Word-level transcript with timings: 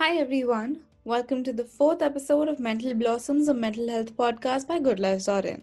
Hi 0.00 0.16
everyone, 0.16 0.80
welcome 1.04 1.42
to 1.44 1.52
the 1.52 1.64
fourth 1.64 2.02
episode 2.02 2.48
of 2.48 2.58
Mental 2.60 2.94
Blossoms, 2.94 3.48
a 3.48 3.54
mental 3.54 3.88
health 3.88 4.16
podcast 4.16 4.66
by 4.66 4.78
GoodLives.in. 4.78 5.62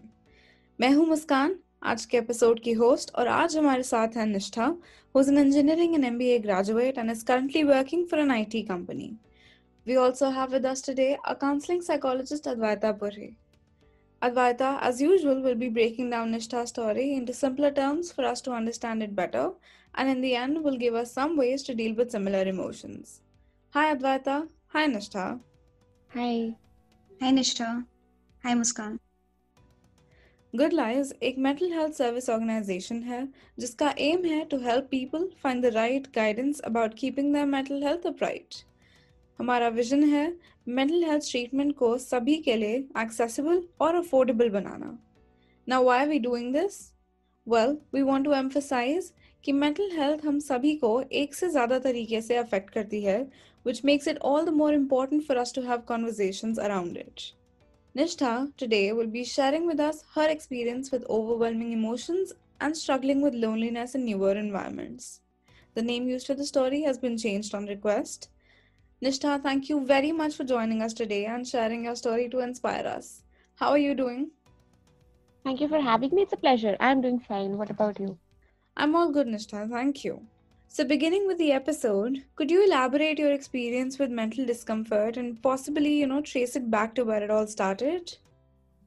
मैं 0.80 0.90
हूं 0.94 1.06
मुस्कान 1.06 1.54
आज 1.82 2.04
के 2.04 2.18
episode 2.18 2.60
की 2.60 2.72
host 2.72 3.14
और 3.14 3.28
आज 3.28 3.56
हमारे 3.56 3.82
साथ 3.82 4.16
हैं 4.16 4.26
निष्ठा 4.26 4.76
who 5.12 5.22
is 5.22 5.28
an 5.28 5.38
engineering 5.38 5.94
and 5.94 6.04
MBA 6.04 6.42
graduate 6.42 6.98
and 6.98 7.10
is 7.10 7.22
currently 7.22 7.64
working 7.64 8.06
for 8.06 8.18
an 8.18 8.30
IT 8.30 8.68
company. 8.68 9.16
We 9.86 9.96
also 9.96 10.30
have 10.30 10.52
with 10.52 10.64
us 10.64 10.80
today 10.80 11.18
a 11.24 11.36
counseling 11.36 11.82
psychologist 11.82 12.44
Advaita 12.44 12.98
Puri. 12.98 13.36
Advaita, 14.22 14.78
as 14.80 15.00
usual, 15.00 15.42
will 15.42 15.54
be 15.54 15.68
breaking 15.68 16.10
down 16.10 16.32
Nishtha's 16.32 16.68
story 16.68 17.14
into 17.14 17.32
simpler 17.32 17.70
terms 17.70 18.10
for 18.10 18.24
us 18.24 18.40
to 18.40 18.52
understand 18.52 19.02
it 19.02 19.14
better, 19.14 19.50
and 19.94 20.08
in 20.08 20.20
the 20.20 20.34
end, 20.34 20.64
will 20.64 20.76
give 20.76 20.94
us 20.94 21.12
some 21.12 21.36
ways 21.36 21.62
to 21.62 21.74
deal 21.74 21.94
with 21.94 22.10
similar 22.10 22.42
emotions. 22.42 23.20
Hi 23.73 23.93
Advaita. 23.93 24.35
Hi 24.69 24.87
Nishtha. 24.87 25.39
Hi. 26.09 26.55
Hi 27.21 27.31
Nishtha. 27.31 27.67
Hi 28.43 28.55
Muskan. 28.55 28.97
Good 30.53 30.73
Lives 30.73 31.11
एक 31.23 31.37
mental 31.37 31.71
health 31.73 31.93
service 31.93 32.29
organisation 32.29 33.01
है 33.03 33.21
जिसका 33.59 33.89
aim 33.99 34.23
है 34.25 34.43
to 34.51 34.57
help 34.59 34.87
people 34.91 35.27
find 35.43 35.61
the 35.65 35.73
right 35.73 36.07
guidance 36.15 36.59
about 36.69 36.93
keeping 36.99 37.33
their 37.33 37.45
mental 37.47 37.83
health 37.83 38.07
upright 38.07 38.55
हमारा 39.39 39.67
vision 39.75 40.03
है 40.13 40.25
mental 40.69 41.03
health 41.09 41.29
treatment 41.29 41.75
को 41.77 41.97
सभी 41.99 42.37
के 42.47 42.55
लिए 42.55 42.77
एक्सेसिबल 43.01 43.61
और 43.81 43.95
affordable 43.95 44.49
banana 44.49 44.97
now 45.67 45.83
why 45.83 45.99
are 45.99 46.09
we 46.09 46.19
doing 46.19 46.53
this 46.53 46.81
well 47.47 47.77
we 47.93 48.01
want 48.11 48.25
to 48.25 48.33
emphasise 48.35 49.11
कि 49.44 49.52
mental 49.52 49.90
health 49.98 50.24
हम 50.24 50.38
सभी 50.40 50.74
को 50.76 51.00
एक 51.22 51.34
से 51.34 51.48
ज़्यादा 51.50 51.78
तरीके 51.78 52.20
से 52.22 52.36
अफेक्ट 52.36 52.70
करती 52.74 53.02
है 53.02 53.18
which 53.64 53.82
makes 53.88 54.06
it 54.06 54.18
all 54.20 54.44
the 54.44 54.52
more 54.52 54.72
important 54.74 55.24
for 55.26 55.36
us 55.42 55.52
to 55.52 55.62
have 55.66 55.86
conversations 55.86 56.58
around 56.58 56.96
it. 56.96 57.32
Nishtha 57.96 58.32
today 58.56 58.92
will 58.92 59.06
be 59.06 59.24
sharing 59.24 59.66
with 59.66 59.80
us 59.80 60.02
her 60.14 60.28
experience 60.28 60.90
with 60.90 61.06
overwhelming 61.08 61.72
emotions 61.72 62.32
and 62.60 62.76
struggling 62.76 63.22
with 63.22 63.34
loneliness 63.34 63.94
in 63.94 64.04
newer 64.04 64.32
environments. 64.32 65.20
The 65.74 65.82
name 65.82 66.08
used 66.08 66.26
for 66.26 66.34
the 66.34 66.44
story 66.44 66.82
has 66.82 66.98
been 66.98 67.16
changed 67.16 67.54
on 67.54 67.66
request. 67.66 68.28
Nishtha, 69.02 69.42
thank 69.42 69.68
you 69.68 69.84
very 69.84 70.12
much 70.12 70.34
for 70.34 70.44
joining 70.44 70.82
us 70.82 70.92
today 70.92 71.24
and 71.26 71.46
sharing 71.46 71.84
your 71.84 71.96
story 71.96 72.28
to 72.28 72.40
inspire 72.40 72.86
us. 72.86 73.22
How 73.56 73.70
are 73.70 73.78
you 73.78 73.94
doing? 73.94 74.30
Thank 75.44 75.60
you 75.60 75.68
for 75.68 75.80
having 75.80 76.14
me. 76.14 76.22
It's 76.22 76.32
a 76.32 76.36
pleasure. 76.36 76.76
I'm 76.80 77.00
doing 77.00 77.18
fine. 77.20 77.58
What 77.58 77.70
about 77.70 78.00
you? 78.00 78.18
I'm 78.77 78.95
all 78.95 79.11
good, 79.11 79.27
Nishtha. 79.27 79.69
Thank 79.69 80.03
you. 80.03 80.21
So, 80.67 80.85
beginning 80.85 81.25
with 81.25 81.37
the 81.39 81.51
episode, 81.51 82.23
could 82.35 82.51
you 82.51 82.65
elaborate 82.65 83.17
your 83.17 83.31
experience 83.31 83.97
with 83.97 84.11
mental 84.11 84.45
discomfort 84.45 85.17
and 85.17 85.41
possibly, 85.41 85.93
you 85.99 86.07
know, 86.07 86.21
trace 86.21 86.55
it 86.55 86.69
back 86.69 86.93
to 86.95 87.03
where 87.03 87.23
it 87.23 87.31
all 87.31 87.47
started? 87.47 88.15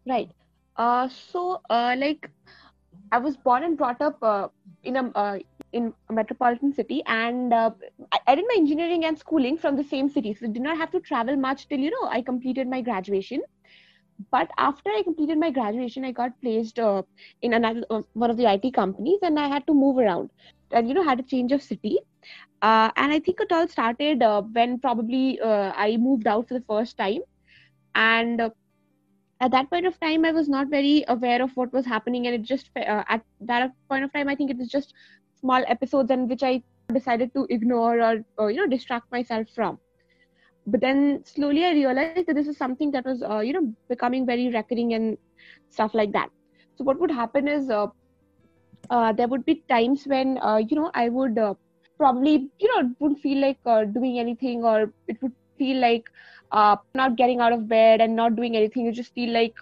Right. 0.06 0.30
Uh, 0.76 1.08
so, 1.08 1.60
uh, 1.68 1.96
like, 1.98 2.30
I 3.10 3.18
was 3.18 3.36
born 3.36 3.64
and 3.64 3.76
brought 3.76 4.00
up 4.00 4.22
uh, 4.22 4.48
in 4.84 4.96
a 4.96 5.10
uh, 5.14 5.38
in 5.72 5.92
a 6.08 6.12
metropolitan 6.12 6.72
city, 6.72 7.02
and 7.06 7.52
uh, 7.52 7.70
I, 8.12 8.18
I, 8.28 8.34
did 8.34 8.44
my 8.48 8.54
engineering 8.56 9.04
and 9.04 9.18
schooling 9.18 9.58
from 9.58 9.76
the 9.76 9.84
same 9.84 10.08
city, 10.08 10.34
so 10.34 10.46
did 10.46 10.62
not 10.62 10.76
have 10.76 10.90
to 10.92 11.00
travel 11.00 11.36
much 11.36 11.68
till 11.68 11.78
you 11.78 11.90
know 11.90 12.08
I 12.08 12.22
completed 12.22 12.68
my 12.68 12.80
graduation. 12.80 13.42
But 14.30 14.50
after 14.58 14.90
I 14.90 15.02
completed 15.02 15.38
my 15.38 15.50
graduation, 15.50 16.04
I 16.04 16.12
got 16.12 16.40
placed 16.40 16.78
uh, 16.78 17.02
in 17.42 17.54
another 17.54 17.84
uh, 17.90 18.02
one 18.12 18.30
of 18.30 18.36
the 18.36 18.46
IT 18.46 18.70
companies, 18.70 19.18
and 19.22 19.38
I 19.38 19.48
had 19.48 19.66
to 19.66 19.74
move 19.74 19.98
around. 19.98 20.30
And 20.70 20.88
you 20.88 20.94
know 20.94 21.02
had 21.02 21.20
a 21.20 21.22
change 21.22 21.52
of 21.52 21.62
city. 21.62 21.98
Uh, 22.62 22.90
and 22.96 23.12
i 23.12 23.18
think 23.18 23.40
it 23.40 23.52
all 23.52 23.66
started 23.68 24.22
uh, 24.22 24.42
when 24.56 24.78
probably 24.78 25.40
uh, 25.40 25.72
i 25.76 25.96
moved 25.96 26.26
out 26.26 26.48
for 26.48 26.54
the 26.54 26.64
first 26.68 26.96
time. 26.96 27.20
And 27.94 28.40
uh, 28.40 28.50
at 29.40 29.50
that 29.52 29.70
point 29.70 29.86
of 29.86 29.98
time 30.00 30.24
i 30.24 30.32
was 30.32 30.48
not 30.48 30.68
very 30.68 31.04
aware 31.08 31.42
of 31.42 31.56
what 31.56 31.72
was 31.72 31.86
happening. 31.86 32.26
And 32.26 32.34
it 32.36 32.42
just 32.42 32.70
at 32.76 33.22
that 33.40 33.72
point 33.88 34.04
of 34.04 34.12
time 34.12 34.28
i 34.28 34.36
think 34.36 34.50
it 34.50 34.58
was 34.58 34.68
just 34.68 34.94
small 35.40 35.64
episodes 35.66 36.10
in 36.10 36.28
which 36.28 36.42
i 36.42 36.62
decided 36.92 37.32
to 37.34 37.46
ignore 37.50 38.00
or, 38.00 38.24
or 38.38 38.50
you 38.50 38.58
know 38.58 38.66
distract 38.66 39.10
myself 39.10 39.48
from 39.54 39.78
but 40.66 40.80
then 40.80 41.22
slowly 41.24 41.64
i 41.64 41.72
realized 41.72 42.14
that 42.14 42.34
this 42.34 42.36
is 42.36 42.56
something 42.56 42.90
that 42.90 43.04
was 43.04 43.22
uh, 43.22 43.40
you 43.40 43.52
know 43.52 43.66
becoming 43.88 44.26
very 44.26 44.48
recurring 44.48 44.94
and 44.94 45.16
stuff 45.70 45.94
like 45.94 46.12
that 46.12 46.30
so 46.76 46.84
what 46.84 46.98
would 47.00 47.10
happen 47.10 47.48
is 47.48 47.70
uh, 48.90 49.12
there 49.12 49.28
would 49.28 49.44
be 49.44 49.62
times 49.68 50.04
when 50.06 50.38
uh, 50.38 50.56
you 50.56 50.76
know 50.76 50.90
I 50.94 51.08
would 51.08 51.38
uh, 51.38 51.54
probably 51.98 52.50
you 52.58 52.68
know 52.68 52.90
wouldn't 52.98 53.20
feel 53.20 53.40
like 53.40 53.58
uh, 53.66 53.84
doing 53.84 54.18
anything, 54.18 54.64
or 54.64 54.92
it 55.08 55.20
would 55.22 55.32
feel 55.58 55.80
like 55.80 56.04
uh, 56.52 56.76
not 56.94 57.16
getting 57.16 57.40
out 57.40 57.52
of 57.52 57.68
bed 57.68 58.00
and 58.00 58.16
not 58.16 58.36
doing 58.36 58.56
anything. 58.56 58.86
You 58.86 58.92
just 58.92 59.14
feel 59.14 59.32
like 59.32 59.54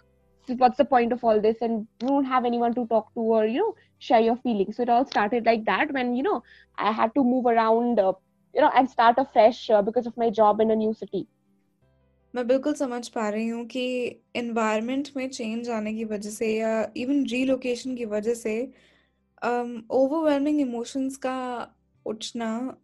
what's 0.56 0.78
the 0.78 0.84
point 0.84 1.12
of 1.12 1.22
all 1.24 1.40
this, 1.40 1.56
and 1.60 1.86
you 2.00 2.08
don't 2.08 2.24
have 2.24 2.44
anyone 2.44 2.74
to 2.74 2.86
talk 2.86 3.12
to 3.14 3.20
or 3.20 3.46
you 3.46 3.58
know 3.58 3.74
share 3.98 4.20
your 4.20 4.36
feelings. 4.36 4.76
So 4.76 4.82
it 4.82 4.88
all 4.88 5.06
started 5.06 5.46
like 5.46 5.64
that 5.66 5.92
when 5.92 6.14
you 6.16 6.22
know 6.22 6.42
I 6.78 6.92
had 6.92 7.14
to 7.14 7.24
move 7.24 7.46
around, 7.46 7.98
uh, 8.00 8.12
you 8.55 8.61
know, 8.61 8.71
and 8.75 8.89
start 8.89 9.17
afresh 9.17 9.67
because 9.83 10.07
of 10.07 10.17
my 10.17 10.29
job 10.31 10.61
in 10.61 10.71
a 10.71 10.75
new 10.75 10.93
city. 10.95 11.27
मैं 12.33 12.45
बिल्कुल 12.47 12.73
समझ 12.73 13.07
पा 13.09 13.27
रही 13.29 13.47
हूँ 13.47 13.65
कि 13.65 13.83
environment 14.35 15.09
में 15.17 15.27
change 15.29 15.69
आने 15.69 15.93
की 15.93 16.05
वजह 16.05 16.29
से 16.29 16.47
या 16.55 16.71
इवन 16.97 17.25
रीलोकेशन 17.25 17.95
की 17.95 18.05
वजह 18.05 18.33
से 18.33 18.55
ओवरवेलमिंग 19.43 20.59
um, 20.59 20.67
इमोशंस 20.67 21.17
का 21.17 21.37
उठना 22.05 22.77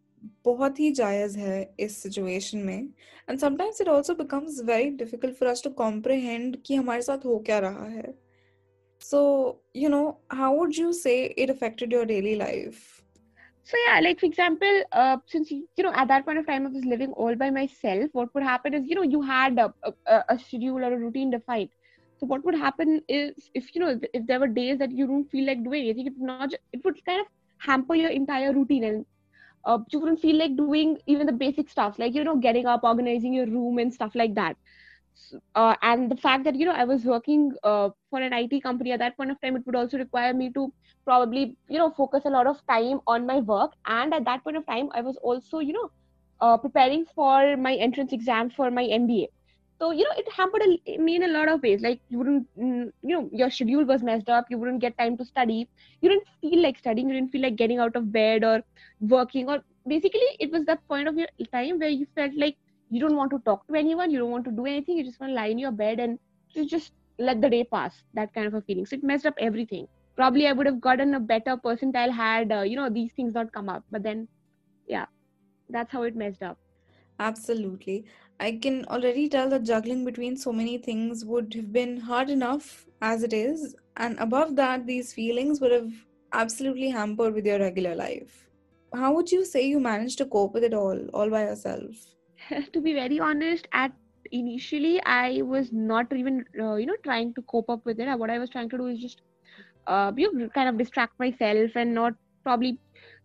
बहुत 0.45 0.79
ही 0.79 0.91
जायज 0.91 1.37
है 1.37 1.75
इस 1.79 1.97
सिचुएशन 2.03 2.57
में 2.57 2.87
and 3.29 3.39
sometimes 3.39 3.81
it 3.81 3.89
also 3.89 4.15
becomes 4.15 4.61
very 4.65 4.89
difficult 4.97 5.35
for 5.35 5.49
us 5.49 5.63
to 5.63 5.69
comprehend 5.77 6.57
कि 6.65 6.75
हमारे 6.75 7.01
साथ 7.01 7.25
हो 7.25 7.37
क्या 7.45 7.59
रहा 7.59 7.87
है 7.87 8.13
so 9.01 9.21
you 9.75 9.89
know 9.89 10.03
how 10.31 10.57
would 10.57 10.73
you 10.75 10.91
say 10.93 11.23
it 11.25 11.49
affected 11.49 11.93
your 11.93 12.05
daily 12.05 12.35
life 12.35 13.01
so 13.70 13.76
yeah 13.86 14.00
like 14.00 14.20
for 14.20 14.26
example 14.26 14.76
uh, 14.92 15.16
since 15.26 15.50
you 15.50 15.84
know 15.84 15.92
at 16.02 16.08
that 16.08 16.24
point 16.26 16.38
of 16.38 16.46
time 16.46 16.66
i 16.66 16.70
was 16.76 16.84
living 16.92 17.12
all 17.24 17.34
by 17.42 17.50
myself 17.50 18.10
what 18.12 18.34
would 18.34 18.42
happen 18.42 18.74
is 18.74 18.86
you 18.86 18.94
know 18.96 19.02
you 19.14 19.22
had 19.22 19.58
a, 19.58 19.72
a, 20.06 20.22
a 20.30 20.38
schedule 20.38 20.84
or 20.88 20.92
a 20.94 20.98
routine 21.04 21.30
defined 21.30 21.70
so 22.18 22.26
what 22.26 22.44
would 22.44 22.54
happen 22.54 23.00
is 23.08 23.50
if 23.54 23.74
you 23.74 23.80
know 23.82 23.98
if 24.14 24.26
there 24.26 24.40
were 24.40 24.48
days 24.60 24.78
that 24.78 24.92
you 24.92 25.06
don't 25.06 25.30
feel 25.30 25.46
like 25.46 25.62
doing 25.64 25.84
anything, 25.84 26.06
it 26.06 26.14
would 26.18 26.26
not 26.28 26.52
it 26.72 26.84
would 26.84 27.04
kind 27.04 27.20
of 27.20 27.26
hamper 27.58 27.94
your 27.94 28.10
entire 28.10 28.52
routine 28.52 28.84
and 28.84 29.06
uh, 29.64 29.78
you 29.90 30.00
wouldn't 30.00 30.20
feel 30.20 30.36
like 30.38 30.56
doing 30.56 30.96
even 31.06 31.26
the 31.26 31.32
basic 31.32 31.68
stuff 31.68 31.98
like 31.98 32.14
you 32.14 32.24
know 32.24 32.36
getting 32.36 32.66
up, 32.66 32.82
organizing 32.84 33.32
your 33.34 33.46
room 33.46 33.78
and 33.78 33.92
stuff 33.92 34.14
like 34.14 34.34
that. 34.34 34.56
Uh, 35.54 35.74
and 35.82 36.10
the 36.10 36.16
fact 36.16 36.44
that 36.44 36.54
you 36.54 36.64
know 36.66 36.72
I 36.72 36.84
was 36.84 37.04
working 37.04 37.52
uh, 37.62 37.90
for 38.10 38.20
an 38.20 38.32
IT 38.32 38.60
company 38.60 38.92
at 38.92 38.98
that 39.00 39.16
point 39.16 39.30
of 39.30 39.40
time, 39.40 39.56
it 39.56 39.66
would 39.66 39.74
also 39.76 39.98
require 39.98 40.32
me 40.34 40.50
to 40.54 40.72
probably 41.04 41.56
you 41.68 41.78
know 41.78 41.90
focus 41.90 42.24
a 42.24 42.30
lot 42.30 42.46
of 42.46 42.60
time 42.68 43.00
on 43.06 43.26
my 43.26 43.38
work. 43.40 43.72
And 43.86 44.14
at 44.14 44.24
that 44.24 44.44
point 44.44 44.56
of 44.56 44.66
time, 44.66 44.88
I 44.92 45.00
was 45.02 45.16
also 45.22 45.58
you 45.58 45.72
know 45.72 45.90
uh, 46.40 46.56
preparing 46.58 47.04
for 47.14 47.56
my 47.56 47.74
entrance 47.74 48.12
exam 48.12 48.50
for 48.50 48.70
my 48.70 48.84
MBA 48.84 49.28
so 49.80 49.90
you 49.90 50.04
know 50.04 50.14
it 50.16 50.30
hampered 50.32 50.62
me 51.06 51.16
in 51.16 51.22
a 51.24 51.28
lot 51.28 51.48
of 51.48 51.62
ways. 51.62 51.80
Like 51.82 52.00
you 52.08 52.18
wouldn't 52.18 52.46
mm, 52.58 52.90
you 53.02 53.14
know 53.16 53.28
your 53.32 53.50
schedule 53.50 53.84
was 53.84 54.02
messed 54.02 54.28
up. 54.28 54.46
You 54.50 54.58
wouldn't 54.58 54.80
get 54.80 54.96
time 54.98 55.16
to 55.18 55.24
study. 55.24 55.68
You 56.00 56.08
didn't 56.10 56.28
feel 56.40 56.62
like 56.62 56.78
studying. 56.78 57.08
You 57.08 57.14
didn't 57.16 57.30
feel 57.32 57.42
like 57.42 57.56
getting 57.56 57.78
out 57.78 57.96
of 57.96 58.12
bed 58.12 58.44
or 58.44 58.62
working 59.00 59.48
or 59.48 59.62
basically 59.86 60.28
it 60.40 60.50
was 60.52 60.64
that 60.66 60.86
point 60.88 61.08
of 61.08 61.16
your 61.16 61.28
time 61.52 61.78
where 61.78 61.88
you 61.88 62.06
felt 62.14 62.32
like 62.36 62.56
you 62.90 63.00
don't 63.00 63.16
want 63.16 63.30
to 63.30 63.38
talk 63.40 63.66
to 63.66 63.74
anyone 63.74 64.10
you 64.10 64.18
don't 64.18 64.30
want 64.30 64.44
to 64.44 64.50
do 64.50 64.66
anything 64.66 64.96
you 64.96 65.04
just 65.04 65.20
want 65.20 65.30
to 65.30 65.34
lie 65.34 65.46
in 65.46 65.58
your 65.58 65.72
bed 65.72 66.00
and 66.00 66.18
you 66.50 66.66
just 66.66 66.92
let 67.18 67.40
the 67.40 67.50
day 67.50 67.64
pass 67.64 68.02
that 68.14 68.32
kind 68.34 68.46
of 68.46 68.54
a 68.54 68.60
feeling 68.62 68.86
so 68.86 68.96
it 68.96 69.02
messed 69.02 69.26
up 69.26 69.34
everything 69.38 69.86
probably 70.16 70.46
i 70.46 70.52
would 70.52 70.66
have 70.66 70.80
gotten 70.80 71.14
a 71.14 71.20
better 71.20 71.56
percentile 71.56 72.10
had 72.10 72.52
uh, 72.52 72.60
you 72.60 72.76
know 72.76 72.88
these 72.88 73.12
things 73.12 73.34
not 73.34 73.52
come 73.52 73.68
up 73.68 73.84
but 73.90 74.02
then 74.02 74.28
yeah 74.86 75.06
that's 75.70 75.90
how 75.92 76.02
it 76.02 76.14
messed 76.14 76.42
up 76.42 76.58
absolutely 77.18 78.04
I 78.38 78.52
can 78.52 78.84
already 78.86 79.28
tell 79.30 79.48
that 79.48 79.62
juggling 79.62 80.04
between 80.04 80.36
so 80.36 80.52
many 80.52 80.76
things 80.76 81.24
would 81.24 81.54
have 81.54 81.72
been 81.72 81.98
hard 81.98 82.28
enough 82.28 82.86
as 83.00 83.22
it 83.22 83.32
is, 83.32 83.74
and 83.96 84.18
above 84.18 84.56
that, 84.56 84.86
these 84.86 85.14
feelings 85.14 85.60
would 85.60 85.72
have 85.72 85.90
absolutely 86.32 86.90
hampered 86.90 87.32
with 87.32 87.46
your 87.46 87.58
regular 87.58 87.94
life. 87.94 88.50
How 88.94 89.14
would 89.14 89.32
you 89.32 89.44
say 89.46 89.66
you 89.66 89.80
managed 89.80 90.18
to 90.18 90.26
cope 90.26 90.52
with 90.52 90.64
it 90.64 90.74
all, 90.74 91.08
all 91.14 91.30
by 91.30 91.44
yourself? 91.44 92.15
to 92.72 92.80
be 92.80 92.92
very 92.94 93.20
honest, 93.20 93.66
at 93.72 93.92
initially 94.32 95.02
I 95.04 95.42
was 95.42 95.72
not 95.72 96.12
even, 96.12 96.44
uh, 96.60 96.74
you 96.76 96.86
know, 96.86 96.96
trying 97.04 97.34
to 97.34 97.42
cope 97.42 97.70
up 97.70 97.84
with 97.84 98.00
it. 98.00 98.18
What 98.18 98.30
I 98.30 98.38
was 98.38 98.50
trying 98.50 98.70
to 98.70 98.78
do 98.78 98.86
is 98.86 99.00
just, 99.00 99.20
uh, 99.86 100.12
you 100.16 100.32
know, 100.32 100.48
kind 100.48 100.68
of 100.68 100.78
distract 100.78 101.12
myself 101.18 101.70
and 101.76 101.94
not 101.94 102.14
probably 102.44 102.78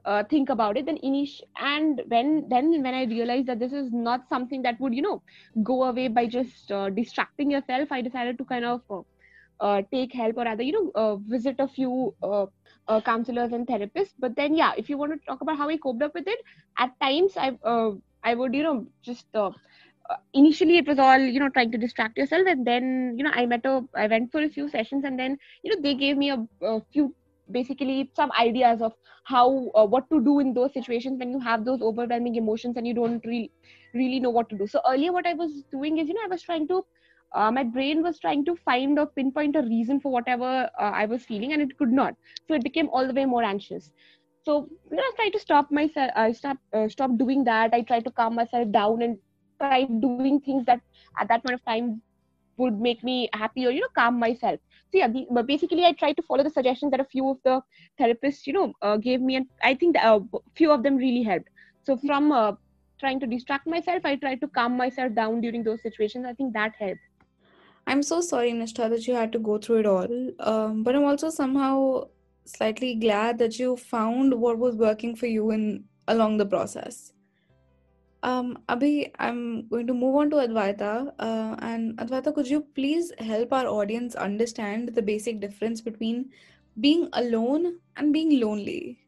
uh, 0.06 0.24
think 0.30 0.50
about 0.50 0.78
it 0.78 0.86
then 0.86 0.98
inish 1.04 1.40
and 1.60 2.02
when 2.08 2.48
then 2.50 2.72
when 2.82 2.94
i 2.94 3.04
realized 3.04 3.48
that 3.48 3.60
this 3.60 3.72
is 3.72 3.92
not 3.92 4.22
something 4.30 4.62
that 4.64 4.80
would 4.80 4.94
you 4.96 5.02
know 5.02 5.22
go 5.64 5.84
away 5.84 6.08
by 6.08 6.26
just 6.26 6.72
uh, 6.72 6.90
distracting 6.90 7.52
yourself 7.52 7.92
i 7.92 8.02
decided 8.02 8.38
to 8.38 8.46
kind 8.46 8.66
of 8.66 8.82
uh, 8.90 9.02
uh 9.60 9.82
take 9.94 10.14
help 10.14 10.38
or 10.38 10.46
rather 10.46 10.64
you 10.64 10.72
know 10.72 10.92
uh, 10.96 11.16
visit 11.18 11.56
a 11.60 11.68
few 11.68 12.16
uh, 12.24 12.46
counselors 13.02 13.52
and 13.54 13.68
therapists 13.68 14.14
but 14.20 14.36
then 14.36 14.56
yeah 14.56 14.72
if 14.78 14.90
you 14.90 14.98
want 14.98 15.12
to 15.12 15.20
talk 15.28 15.42
about 15.42 15.58
how 15.58 15.70
i 15.70 15.78
coped 15.78 16.02
up 16.02 16.14
with 16.16 16.28
it 16.28 16.40
at 16.80 16.90
times 17.00 17.34
i 17.38 17.52
I 18.24 18.34
would, 18.36 18.54
you 18.54 18.64
know, 18.64 18.88
just 19.04 19.28
uh, 19.36 19.52
uh, 20.10 20.16
initially 20.34 20.78
it 20.78 20.88
was 20.88 21.00
all 21.00 21.20
you 21.20 21.40
know 21.40 21.50
trying 21.50 21.72
to 21.72 21.78
distract 21.78 22.18
yourself 22.18 22.48
and 22.48 22.66
then 22.66 23.16
you 23.18 23.24
know 23.24 23.32
i 23.34 23.46
met 23.46 23.66
a 23.66 23.82
i 23.96 24.08
went 24.08 24.32
for 24.32 24.42
a 24.44 24.50
few 24.50 24.68
sessions 24.70 25.04
and 25.06 25.20
then 25.20 25.38
you 25.64 25.72
know 25.74 25.82
they 25.82 25.96
gave 25.96 26.18
me 26.18 26.30
a, 26.32 26.38
a 26.62 26.82
few 26.94 27.14
basically 27.52 28.10
some 28.16 28.32
ideas 28.40 28.82
of 28.82 28.94
how 29.26 29.70
uh, 29.76 29.86
what 29.86 30.10
to 30.10 30.22
do 30.24 30.40
in 30.40 30.54
those 30.54 30.74
situations 30.74 31.20
when 31.20 31.32
you 31.32 31.40
have 31.40 31.66
those 31.66 31.82
overwhelming 31.82 32.36
emotions 32.36 32.78
and 32.78 32.88
you 32.88 32.94
don't 32.94 33.26
really 33.26 33.52
really 33.94 34.20
know 34.20 34.30
what 34.30 34.50
to 34.50 34.58
do. 34.58 34.68
So 34.68 34.82
earlier 34.90 35.12
what 35.12 35.28
i 35.28 35.34
was 35.34 35.64
doing 35.72 35.98
is 35.98 36.08
you 36.08 36.14
know 36.14 36.26
i 36.26 36.28
was 36.34 36.42
trying 36.44 36.68
to 36.70 36.84
uh, 37.36 37.52
my 37.52 37.64
brain 37.64 38.02
was 38.04 38.20
trying 38.20 38.46
to 38.46 38.56
find 38.56 39.00
or 39.00 39.08
pinpoint 39.08 39.56
a 39.56 39.62
reason 39.62 40.00
for 40.00 40.12
whatever 40.12 40.70
uh, 40.80 40.92
i 41.02 41.06
was 41.06 41.24
feeling 41.26 41.54
and 41.54 41.62
it 41.62 41.78
could 41.78 41.92
not. 41.92 42.16
So 42.48 42.56
it 42.56 42.64
became 42.64 42.90
all 42.90 43.08
the 43.08 43.14
way 43.14 43.26
more 43.26 43.44
anxious 43.44 43.92
so 44.44 44.68
you 44.90 44.98
know 44.98 45.04
i 45.04 45.12
tried 45.16 45.34
to 45.34 45.40
stop 45.40 45.72
myself 45.72 46.12
i 46.16 46.32
stopped 46.32 46.62
uh, 46.74 46.88
stop 46.88 47.18
doing 47.18 47.44
that. 47.44 47.74
I 47.74 47.82
tried 47.82 48.06
to 48.06 48.12
calm 48.12 48.36
myself 48.36 48.72
down 48.72 49.02
and 49.02 49.18
try 49.62 49.84
doing 49.84 50.40
things 50.42 50.66
that 50.66 50.80
at 51.20 51.28
that 51.28 51.44
point 51.44 51.56
of 51.56 51.66
time 51.66 52.02
would 52.58 52.80
make 52.80 53.04
me 53.04 53.30
happy 53.34 53.66
or 53.66 53.72
you 53.72 53.82
know 53.82 53.94
calm 53.96 54.20
myself. 54.20 54.60
So 54.92 54.98
yeah 54.98 55.08
the, 55.08 55.26
but 55.32 55.48
basically 55.48 55.86
i 55.86 55.92
tried 55.94 56.18
to 56.18 56.24
follow 56.24 56.44
the 56.44 56.50
suggestions 56.50 56.92
that 56.92 57.00
a 57.00 57.06
few 57.06 57.30
of 57.30 57.38
the 57.44 57.62
therapists 58.00 58.48
you 58.48 58.54
know 58.54 58.74
uh, 58.82 58.98
gave 58.98 59.22
me 59.22 59.36
and 59.36 59.46
i 59.64 59.74
think 59.76 59.96
a 59.98 60.14
uh, 60.14 60.20
few 60.56 60.72
of 60.72 60.84
them 60.84 60.98
really 60.98 61.24
helped. 61.24 61.50
So 61.84 61.98
from 61.98 62.32
uh, 62.32 62.54
trying 63.00 63.20
to 63.20 63.28
distract 63.28 63.68
myself 63.68 64.06
i 64.06 64.16
tried 64.16 64.42
to 64.42 64.48
calm 64.48 64.78
myself 64.78 65.14
down 65.14 65.42
during 65.42 65.64
those 65.64 65.82
situations. 65.82 66.26
I 66.26 66.34
think 66.34 66.54
that 66.54 66.74
helped. 66.80 67.00
I'm 67.88 68.04
so 68.04 68.22
sorry 68.22 68.52
nishtha 68.54 68.90
that 68.90 69.08
you 69.08 69.16
had 69.16 69.32
to 69.34 69.40
go 69.40 69.58
through 69.58 69.80
it 69.80 69.86
all. 69.86 70.08
Um, 70.40 70.84
but 70.84 70.96
i'm 70.96 71.04
also 71.12 71.30
somehow 71.30 72.08
slightly 72.46 72.96
glad 72.96 73.38
that 73.40 73.60
you 73.60 73.78
found 73.78 74.34
what 74.34 74.58
was 74.58 74.76
working 74.76 75.16
for 75.16 75.28
you 75.28 75.52
in 75.52 75.86
along 76.08 76.38
the 76.38 76.46
process. 76.46 77.14
Um, 78.24 78.60
Abhi, 78.70 79.12
I'm 79.18 79.68
going 79.68 79.88
to 79.88 79.94
move 79.94 80.16
on 80.16 80.30
to 80.30 80.36
Advaita. 80.38 81.14
Uh, 81.18 81.56
and 81.60 81.98
Advaita, 81.98 82.34
could 82.34 82.48
you 82.48 82.62
please 82.76 83.12
help 83.18 83.52
our 83.52 83.66
audience 83.66 84.16
understand 84.16 84.94
the 84.94 85.02
basic 85.02 85.40
difference 85.40 85.82
between 85.82 86.30
being 86.80 87.10
alone 87.14 87.80
and 87.98 88.14
being 88.14 88.40
lonely? 88.40 89.00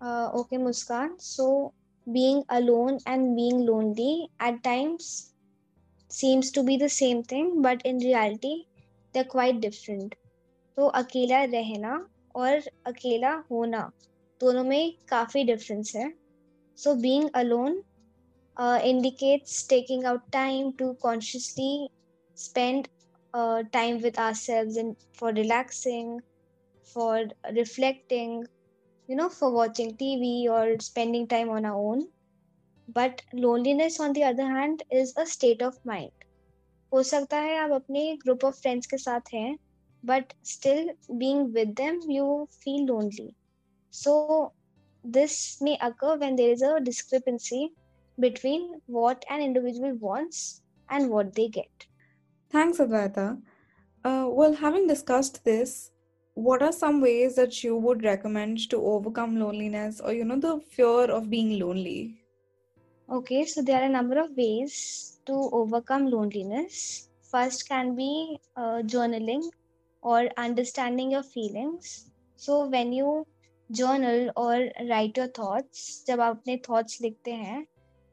Uh, 0.00 0.30
okay, 0.34 0.56
Muskan. 0.56 1.20
So, 1.20 1.72
being 2.10 2.42
alone 2.48 2.98
and 3.06 3.36
being 3.36 3.66
lonely 3.66 4.30
at 4.40 4.62
times 4.64 5.34
seems 6.08 6.50
to 6.52 6.62
be 6.62 6.78
the 6.78 6.88
same 6.88 7.22
thing, 7.22 7.60
but 7.60 7.82
in 7.84 7.98
reality, 7.98 8.64
they're 9.12 9.24
quite 9.24 9.60
different. 9.60 10.14
So, 10.74 10.90
akela 10.94 11.46
rehna 11.48 12.06
और 12.38 12.62
अकेला 12.86 13.32
होना, 13.50 13.90
दोनों 14.40 14.64
में 14.64 14.92
काफ़ी 15.08 15.44
difference 15.44 15.92
है। 15.96 16.12
So 16.78 16.94
being 16.96 17.28
alone 17.34 17.82
indicates 18.56 19.68
taking 19.68 20.04
out 20.04 20.30
time 20.32 20.70
to 20.78 20.92
consciously 21.02 21.88
spend 22.36 22.86
time 23.72 23.96
with 23.96 24.18
ourselves 24.34 24.78
in 24.78 24.94
for 25.18 25.32
relaxing 25.34 26.20
for 26.96 27.28
reflecting 27.52 28.44
you 29.08 29.16
know 29.16 29.28
for 29.30 29.52
watching 29.52 29.92
T 29.98 30.14
V 30.16 30.46
और 30.48 30.76
spending 30.82 31.28
time 31.28 31.50
on 31.50 31.64
our 31.64 31.74
own 31.82 32.06
but 32.96 33.20
loneliness 33.34 34.00
on 34.00 34.12
the 34.12 34.22
other 34.22 34.52
hand 34.52 34.82
is 34.92 35.14
a 35.20 35.24
state 35.32 35.62
of 35.62 35.78
mind 35.86 36.24
हो 36.92 37.02
सकता 37.02 37.40
है 37.40 37.56
आप 37.58 37.70
अपने 37.72 38.12
group 38.16 38.44
of 38.44 38.60
friends 38.60 38.86
के 38.86 38.98
साथ 38.98 39.34
हैं 39.34 39.56
but 40.12 40.34
still 40.54 40.84
being 41.24 41.52
with 41.58 41.76
them 41.82 42.00
you 42.18 42.28
feel 42.64 42.86
lonely 42.92 43.34
so 44.02 44.38
this 44.94 45.58
may 45.60 45.76
occur 45.80 46.16
when 46.16 46.36
there 46.36 46.50
is 46.50 46.62
a 46.62 46.80
discrepancy 46.80 47.72
between 48.18 48.80
what 48.86 49.24
an 49.30 49.40
individual 49.40 49.94
wants 49.94 50.62
and 50.90 51.10
what 51.10 51.34
they 51.34 51.48
get. 51.48 51.86
Thanks, 52.50 52.78
Advaita. 52.78 53.42
Uh, 54.04 54.26
well, 54.30 54.54
having 54.54 54.86
discussed 54.86 55.44
this, 55.44 55.90
what 56.34 56.62
are 56.62 56.72
some 56.72 57.00
ways 57.00 57.36
that 57.36 57.62
you 57.64 57.76
would 57.76 58.04
recommend 58.04 58.68
to 58.70 58.76
overcome 58.82 59.38
loneliness 59.38 60.00
or, 60.00 60.12
you 60.12 60.24
know, 60.24 60.38
the 60.38 60.60
fear 60.60 61.04
of 61.10 61.30
being 61.30 61.58
lonely? 61.58 62.18
Okay, 63.10 63.44
so 63.44 63.62
there 63.62 63.80
are 63.82 63.86
a 63.86 63.88
number 63.88 64.18
of 64.18 64.36
ways 64.36 65.20
to 65.26 65.32
overcome 65.52 66.06
loneliness. 66.10 67.08
First 67.30 67.68
can 67.68 67.94
be 67.96 68.40
uh, 68.56 68.82
journaling 68.84 69.50
or 70.02 70.28
understanding 70.36 71.10
your 71.10 71.22
feelings. 71.22 72.10
So 72.36 72.66
when 72.66 72.92
you 72.92 73.26
journal 73.70 74.30
or 74.36 74.68
write 74.88 75.16
your 75.16 75.28
thoughts, 75.28 76.04
जब 76.06 76.20
आप 76.20 76.36
अपने 76.36 76.60
thoughts 76.66 77.00
लिखते 77.02 77.32
हैं 77.32 77.66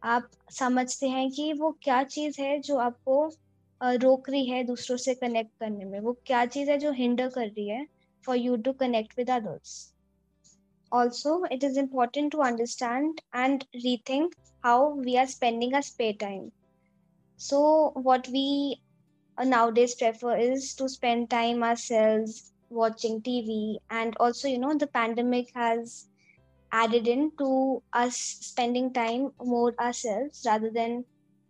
आप 0.04 0.30
समझते 0.52 1.08
हैं 1.10 1.30
कि 1.32 1.52
वो 1.54 1.72
क्या 1.84 2.04
चीज़ 2.04 2.42
है 2.42 2.60
जो 2.62 2.78
आपको 2.78 3.26
रोक 3.82 4.30
रही 4.30 4.46
है 4.46 4.64
दूसरों 4.64 4.98
से 4.98 5.14
कनेक्ट 5.16 5.52
करने 5.60 5.86
में 5.86 6.00
वो 6.00 6.18
क्या 6.26 6.46
चीज़ 6.46 6.70
है 6.72 6.78
जो 6.78 6.92
हिंडर 6.92 7.30
कर 7.36 7.48
रही 7.48 7.68
है 7.70 7.86
for 8.26 8.38
you 8.38 8.56
to 8.68 8.74
connect 8.74 9.18
with 9.18 9.30
others 9.32 9.74
also 10.92 11.32
it 11.54 11.64
is 11.64 11.78
important 11.78 12.32
to 12.32 12.42
understand 12.42 13.22
and 13.34 13.64
rethink 13.86 14.34
how 14.64 14.94
we 15.08 15.18
are 15.18 15.28
spending 15.28 15.74
our 15.74 15.82
spare 15.82 16.14
time 16.14 16.52
so 17.40 17.92
what 18.08 18.28
we 18.36 18.44
nowadays 19.44 19.96
prefer 19.96 20.38
is 20.38 20.74
to 20.76 20.88
spend 20.90 21.30
time 21.30 21.64
ourselves 21.64 22.54
watching 22.70 23.22
tv 23.22 23.78
and 23.90 24.16
also 24.20 24.48
you 24.48 24.58
know 24.60 24.76
the 24.78 24.88
pandemic 24.88 25.50
has 25.56 26.08
added 26.72 27.08
in 27.08 27.32
to 27.38 27.84
us 27.94 28.18
spending 28.18 28.94
time 28.94 29.32
more 29.42 29.74
ourselves 29.80 30.44
rather 30.46 30.70
than 30.72 31.06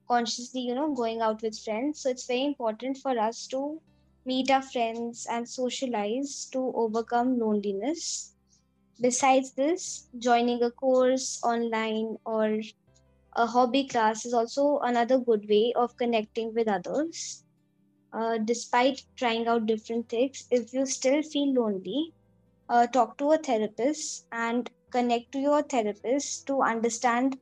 consciously 0.08 0.62
you 0.62 0.76
know 0.76 0.94
going 0.94 1.22
out 1.22 1.42
with 1.42 1.60
friends. 1.60 2.02
So 2.02 2.10
it's 2.10 2.28
very 2.28 2.46
important 2.46 2.98
for 2.98 3.18
us 3.20 3.48
to 3.48 3.82
meet 4.26 4.52
our 4.52 4.62
friends 4.62 5.26
and 5.30 5.50
socialize 5.50 6.48
to 6.54 6.60
overcome 6.76 7.40
loneliness. 7.40 8.36
Besides 9.02 9.54
this 9.56 10.10
joining 10.20 10.64
a 10.64 10.72
course 10.72 11.40
online 11.44 12.18
or 12.26 12.60
a 13.36 13.48
hobby 13.48 13.88
class 13.88 14.26
is 14.26 14.34
also 14.34 14.80
another 14.80 15.20
good 15.20 15.48
way 15.50 15.74
of 15.76 15.96
connecting 15.98 16.54
with 16.56 16.68
others 16.68 17.45
uh, 18.16 18.38
despite 18.38 19.02
trying 19.18 19.48
out 19.48 19.66
different 19.66 20.10
things 20.10 20.46
if 20.52 20.74
you 20.74 20.86
still 20.86 21.22
feel 21.24 21.54
lonely 21.54 22.14
uh, 22.70 22.88
talk 22.88 23.18
to 23.18 23.32
a 23.32 23.38
therapist 23.38 24.26
and 24.32 24.70
connect 24.92 25.32
to 25.32 25.40
your 25.40 25.62
therapist 25.64 26.48
to 26.48 26.62
understand 26.62 27.38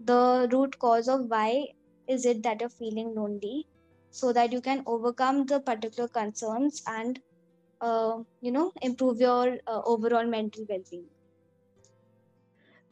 the 0.00 0.48
root 0.52 0.78
cause 0.78 1.08
of 1.08 1.26
why 1.28 1.66
is 2.08 2.24
it 2.26 2.42
that 2.42 2.60
you're 2.60 2.70
feeling 2.70 3.14
lonely 3.14 3.66
so 4.10 4.32
that 4.32 4.52
you 4.52 4.60
can 4.60 4.82
overcome 4.86 5.44
the 5.46 5.60
particular 5.60 6.08
concerns 6.08 6.82
and 6.86 7.20
uh, 7.80 8.18
you 8.40 8.52
know 8.52 8.72
improve 8.82 9.20
your 9.20 9.58
uh, 9.66 9.82
overall 9.84 10.26
mental 10.26 10.64
well-being. 10.68 11.06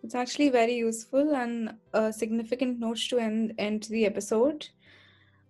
It's 0.03 0.15
actually 0.15 0.51
very 0.51 0.75
useful 0.75 1.35
and 1.35 1.77
a 1.95 2.13
significant 2.13 2.79
note 2.79 2.99
to 3.09 3.19
end 3.19 3.55
end 3.59 3.85
the 3.85 4.05
episode 4.05 4.69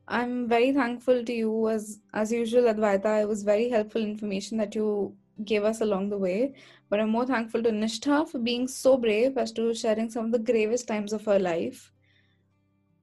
i'm 0.09 0.49
very 0.49 0.73
thankful 0.73 1.25
to 1.25 1.33
you 1.33 1.69
as 1.71 2.01
as 2.21 2.33
usual 2.33 2.69
advaita 2.73 3.13
it 3.23 3.29
was 3.29 3.43
very 3.43 3.69
helpful 3.69 4.03
information 4.03 4.59
that 4.59 4.75
you 4.75 5.15
gave 5.45 5.65
us 5.65 5.81
along 5.81 6.09
the 6.11 6.19
way. 6.19 6.55
But 6.89 7.01
I'm 7.01 7.11
more 7.11 7.27
thankful 7.27 7.61
to 7.65 7.71
Nishtha 7.71 8.29
for 8.29 8.39
being 8.39 8.69
so 8.69 8.97
brave 8.97 9.37
as 9.37 9.51
to 9.53 9.75
sharing 9.75 10.09
some 10.11 10.27
of 10.27 10.33
the 10.33 10.39
gravest 10.39 10.87
times 10.87 11.13
of 11.13 11.25
her 11.25 11.41
life. 11.41 11.93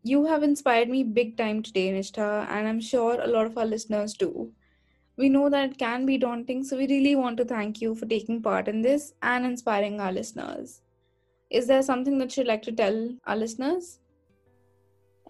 You 0.04 0.26
have 0.26 0.44
inspired 0.44 0.90
me 0.90 1.04
big 1.04 1.38
time 1.38 1.64
today, 1.64 1.92
Nishtha, 1.92 2.48
and 2.50 2.68
I'm 2.68 2.80
sure 2.80 3.20
a 3.20 3.28
lot 3.28 3.48
of 3.48 3.58
our 3.58 3.66
listeners 3.66 4.14
do. 4.14 4.54
We 5.18 5.30
know 5.30 5.50
that 5.50 5.72
it 5.72 5.78
can 5.80 6.06
be 6.06 6.18
daunting, 6.20 6.64
so 6.64 6.78
we 6.78 6.88
really 6.88 7.16
want 7.16 7.38
to 7.38 7.46
thank 7.46 7.82
you 7.82 7.96
for 7.96 8.06
taking 8.06 8.42
part 8.44 8.68
in 8.68 8.82
this 8.84 9.14
and 9.24 9.46
inspiring 9.46 10.00
our 10.02 10.14
listeners. 10.14 10.82
Is 11.52 11.68
there 11.68 11.84
something 11.84 12.20
that 12.20 12.38
you'd 12.38 12.48
like 12.48 12.64
to 12.64 12.74
tell 12.74 13.18
our 13.26 13.38
listeners? 13.38 14.01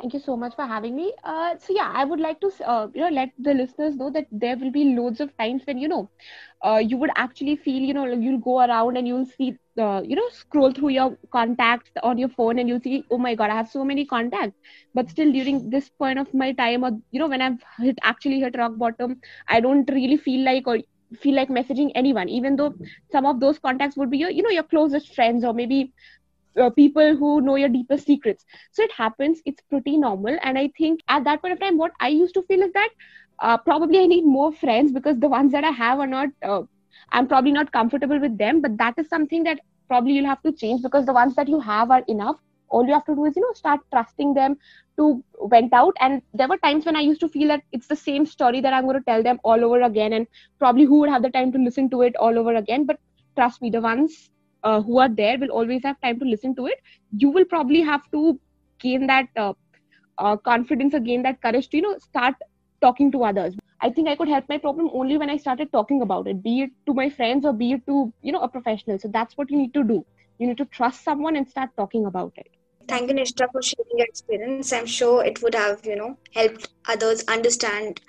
Thank 0.02 0.14
you 0.16 0.20
so 0.20 0.36
much 0.38 0.56
for 0.56 0.66
having 0.66 0.96
me. 0.96 1.14
Uh, 1.24 1.56
so 1.60 1.74
yeah, 1.76 1.92
I 1.96 2.06
would 2.06 2.20
like 2.20 2.40
to 2.42 2.52
uh, 2.68 2.88
you 2.94 3.02
know 3.02 3.10
let 3.10 3.30
the 3.38 3.54
listeners 3.54 3.96
know 3.96 4.10
that 4.12 4.28
there 4.32 4.58
will 4.58 4.72
be 4.72 4.84
loads 4.96 5.22
of 5.22 5.36
times 5.38 5.64
when 5.66 5.78
you 5.78 5.88
know 5.90 6.10
uh, 6.66 6.78
you 6.78 6.98
would 6.98 7.12
actually 7.16 7.56
feel 7.56 7.82
you 7.82 7.94
know 7.94 8.06
you'll 8.06 8.40
go 8.40 8.60
around 8.62 8.98
and 8.98 9.08
you'll 9.08 9.26
see 9.26 9.54
the 9.76 10.04
you 10.08 10.16
know 10.16 10.28
scroll 10.32 10.72
through 10.72 10.90
your 10.90 11.18
contacts 11.32 11.92
on 12.04 12.18
your 12.18 12.30
phone 12.30 12.60
and 12.60 12.70
you'll 12.70 12.82
see 12.82 13.04
oh 13.12 13.18
my 13.18 13.36
god 13.36 13.52
I 13.52 13.56
have 13.56 13.70
so 13.70 13.86
many 13.86 14.06
contacts, 14.06 14.58
but 14.94 15.10
still 15.10 15.32
during 15.32 15.70
this 15.70 15.90
point 15.90 16.20
of 16.20 16.34
my 16.34 16.52
time 16.54 16.84
or 16.84 16.92
you 17.12 17.20
know 17.20 17.28
when 17.30 17.42
I've 17.42 17.64
hit 17.80 17.98
actually 18.04 18.40
hit 18.42 18.58
rock 18.58 18.78
bottom, 18.78 19.20
I 19.48 19.60
don't 19.62 19.90
really 19.92 20.18
feel 20.18 20.44
like 20.46 20.68
or 20.68 20.80
feel 21.22 21.36
like 21.36 21.50
messaging 21.50 21.92
anyone 21.96 22.30
even 22.30 22.56
though 22.58 22.74
some 23.12 23.26
of 23.26 23.40
those 23.40 23.60
contacts 23.60 23.98
would 23.98 24.10
be 24.10 24.18
your 24.18 24.32
you 24.32 24.42
know 24.44 24.50
your 24.50 24.64
closest 24.64 25.14
friends 25.16 25.44
or 25.46 25.54
maybe 25.54 25.92
uh, 26.60 26.70
people 26.70 27.16
who 27.16 27.42
know 27.42 27.56
your 27.56 27.70
deepest 27.70 28.06
secrets. 28.06 28.46
So 28.72 28.84
it 28.84 28.92
happens 28.92 29.42
it's 29.46 29.62
pretty 29.70 29.98
normal. 29.98 30.38
And 30.44 30.58
i 30.58 30.70
think 30.78 31.02
at 31.08 31.24
that 31.26 31.42
point 31.42 31.54
of 31.54 31.60
time 31.60 31.78
what 31.78 31.92
i 32.00 32.10
used 32.10 32.34
to 32.36 32.44
feel 32.44 32.62
is 32.62 32.72
that 32.74 32.90
uh, 33.40 33.58
probably 33.58 34.00
i 34.00 34.06
need 34.06 34.26
more 34.26 34.52
friends 34.52 34.92
because 34.92 35.20
the 35.20 35.30
ones 35.30 35.52
that 35.52 35.64
i 35.64 35.72
have 35.72 36.00
are 36.00 36.08
not 36.08 36.30
uh, 36.44 36.62
i'm 37.12 37.28
probably 37.28 37.52
not 37.52 37.72
comfortable 37.72 38.20
with 38.20 38.38
them. 38.38 38.62
But 38.62 38.78
that 38.78 38.96
is 38.98 39.10
something 39.10 39.44
that 39.44 39.60
probably 39.88 40.14
you'll 40.14 40.26
have 40.34 40.42
to 40.44 40.52
change 40.52 40.82
because 40.82 41.06
the 41.06 41.14
ones 41.14 41.36
that 41.36 41.48
you 41.50 41.60
have 41.60 41.92
are 41.92 42.04
enough. 42.08 42.38
All 42.70 42.86
you 42.86 42.94
have 42.94 43.06
to 43.06 43.16
do 43.16 43.26
is 43.26 43.36
you 43.36 43.42
know 43.42 43.54
start 43.54 43.82
trusting 43.94 44.34
them 44.34 44.58
to 44.98 45.24
went 45.40 45.74
out. 45.74 45.96
And 46.00 46.22
there 46.34 46.48
were 46.48 46.58
times 46.58 46.86
when 46.86 46.96
i 46.96 47.02
used 47.02 47.22
to 47.22 47.30
feel 47.30 47.48
that 47.50 47.64
it's 47.72 47.88
the 47.88 47.96
same 48.04 48.26
story 48.26 48.62
that 48.62 48.74
i'm 48.74 48.86
going 48.86 49.00
to 49.00 49.10
tell 49.12 49.24
them 49.24 49.40
all 49.44 49.64
over 49.66 49.82
again. 49.82 50.14
And 50.14 50.28
probably 50.60 50.86
who 50.86 51.00
would 51.00 51.10
have 51.10 51.24
the 51.24 51.30
time 51.30 51.52
to 51.54 51.60
listen 51.60 51.90
to 51.92 52.02
it 52.04 52.16
all 52.18 52.38
over 52.38 52.56
again? 52.56 52.86
But 52.86 53.00
trust 53.36 53.62
me 53.62 53.70
the 53.70 53.82
ones 53.82 54.30
uh, 54.64 54.82
who 54.82 55.00
are 55.00 55.10
there 55.10 55.38
will 55.40 55.50
always 55.52 55.84
have 55.84 56.00
time 56.02 56.20
to 56.20 56.26
listen 56.26 56.56
to 56.56 56.68
it. 56.68 56.80
You 57.18 57.30
will 57.30 57.46
probably 57.46 57.82
have 57.82 58.02
to 58.12 58.40
gain 58.80 59.08
that 59.08 59.28
uh, 59.38 59.54
uh, 60.18 60.38
confidence 60.38 60.94
or 60.94 61.00
gain 61.00 61.24
that 61.24 61.42
courage 61.42 61.70
to 61.70 61.78
you 61.78 61.84
know 61.84 61.98
start 62.00 62.36
talking 62.82 63.12
to 63.12 63.24
others. 63.24 63.56
I 63.82 63.90
think 63.90 64.08
i 64.10 64.16
could 64.16 64.30
help 64.30 64.46
my 64.50 64.58
problem 64.58 64.90
only 64.94 65.18
when 65.18 65.30
i 65.30 65.38
started 65.38 65.72
talking 65.72 66.02
about 66.06 66.28
it 66.28 66.42
be 66.44 66.62
it 66.66 66.72
to 66.88 66.94
my 66.94 67.10
friends 67.10 67.46
or 67.46 67.54
be 67.54 67.72
it 67.74 67.86
to 67.88 68.14
you 68.22 68.32
know 68.32 68.42
a 68.42 68.50
professional. 68.50 69.00
So 69.00 69.10
that's 69.10 69.38
what 69.38 69.50
you 69.52 69.58
need 69.58 69.74
to 69.74 69.84
do. 69.84 70.06
You 70.40 70.48
need 70.48 70.58
to 70.58 70.66
trust 70.80 71.04
someone 71.04 71.36
and 71.36 71.48
start 71.50 71.70
talking 71.78 72.06
about 72.06 72.34
it. 72.38 72.48
Thank 72.88 73.10
you 73.10 73.16
nishtha 73.16 73.48
for 73.52 73.62
sharing 73.62 73.98
your 74.00 74.08
experience. 74.08 74.66
I'm 74.68 74.86
sure 74.86 75.24
it 75.24 75.42
would 75.42 75.50
have 75.56 75.80
you 75.86 75.96
know 75.96 76.10
helped 76.34 76.68
others 76.88 77.24
understand 77.28 78.02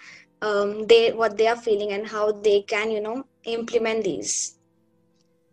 um, 0.42 0.86
they 0.86 1.12
what 1.12 1.36
they 1.38 1.46
are 1.48 1.56
feeling 1.68 1.92
and 1.92 2.08
how 2.08 2.32
they 2.32 2.62
can 2.62 2.90
you 2.90 3.00
know 3.00 3.24
implement 3.44 4.04
these 4.04 4.58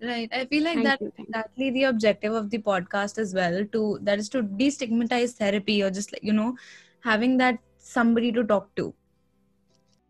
Right. 0.01 0.29
I 0.31 0.45
feel 0.45 0.63
like 0.63 0.75
Thank 0.75 0.87
thank 0.87 1.01
you. 1.01 1.13
exactly 1.17 1.71
the 1.71 1.83
objective 1.83 2.33
of 2.33 2.49
the 2.49 2.59
podcast 2.59 3.17
as 3.17 3.33
well. 3.33 3.65
To 3.73 3.99
that 4.01 4.17
is 4.19 4.29
to 4.29 4.43
destigmatize 4.43 5.33
therapy 5.33 5.83
or 5.83 5.89
just 5.89 6.13
like 6.13 6.23
you 6.23 6.31
know, 6.31 6.55
having 7.01 7.37
that 7.37 7.59
somebody 7.77 8.31
to 8.31 8.43
talk 8.43 8.73
to. 8.75 8.93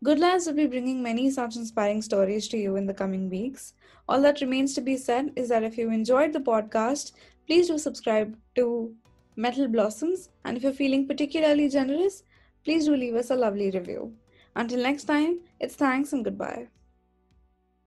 Good 0.02 0.18
Lives 0.18 0.46
will 0.46 0.54
be 0.54 0.66
bringing 0.66 1.02
many 1.02 1.30
such 1.30 1.56
inspiring 1.56 2.02
stories 2.02 2.48
to 2.48 2.56
you 2.56 2.76
in 2.76 2.86
the 2.86 2.94
coming 2.94 3.28
weeks. 3.28 3.74
All 4.08 4.22
that 4.22 4.40
remains 4.40 4.74
to 4.74 4.80
be 4.80 4.96
said 4.96 5.32
is 5.36 5.48
that 5.48 5.62
if 5.62 5.76
you 5.76 5.90
enjoyed 5.90 6.32
the 6.32 6.40
podcast, 6.40 7.12
please 7.46 7.68
do 7.68 7.76
subscribe 7.76 8.36
to 8.54 8.94
Mental 9.36 9.68
Blossoms. 9.68 10.30
And 10.44 10.56
if 10.56 10.62
you're 10.62 10.72
feeling 10.72 11.06
particularly 11.06 11.68
generous, 11.68 12.22
please 12.64 12.86
do 12.86 12.96
leave 12.96 13.14
us 13.14 13.30
a 13.30 13.36
lovely 13.36 13.70
review. 13.70 14.14
Until 14.56 14.82
next 14.82 15.04
time, 15.04 15.40
it's 15.58 15.74
thanks 15.74 16.12
and 16.12 16.24
goodbye. 16.24 16.68